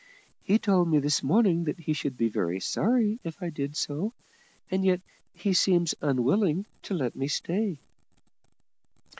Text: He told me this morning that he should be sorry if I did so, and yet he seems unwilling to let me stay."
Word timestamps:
He 0.41 0.57
told 0.57 0.87
me 0.89 0.97
this 0.97 1.21
morning 1.21 1.65
that 1.65 1.79
he 1.79 1.93
should 1.93 2.17
be 2.17 2.59
sorry 2.59 3.19
if 3.23 3.37
I 3.39 3.51
did 3.51 3.77
so, 3.77 4.13
and 4.71 4.83
yet 4.83 5.01
he 5.31 5.53
seems 5.53 5.93
unwilling 6.01 6.65
to 6.81 6.95
let 6.95 7.15
me 7.15 7.27
stay." 7.27 7.77